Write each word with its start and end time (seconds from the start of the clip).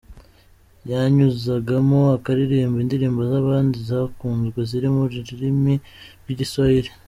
yanyuzagamo 0.91 1.99
akaririmba 2.17 2.77
indirimbo 2.83 3.21
z’abandi 3.31 3.75
zakunzwe 3.89 4.59
ziri 4.69 4.87
mu 4.95 5.01
rurimi 5.13 5.73
rw’Igiswahili. 6.21 6.91